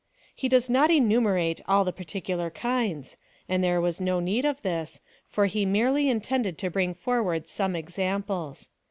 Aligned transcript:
He 0.33 0.49
does 0.49 0.67
not 0.67 0.89
enumerate 0.89 1.61
all 1.67 1.85
the 1.85 1.93
parti 1.93 2.21
cular 2.21 2.51
kinds, 2.51 3.17
and 3.47 3.63
there 3.63 3.79
was 3.79 4.01
no 4.01 4.19
need 4.19 4.45
of 4.45 4.63
this, 4.63 4.99
for 5.27 5.45
he 5.45 5.63
merely 5.63 6.09
intended 6.09 6.57
to 6.57 6.71
bring 6.71 6.95
foi'w^ard 6.95 7.47
some 7.47 7.75
examples. 7.75 8.69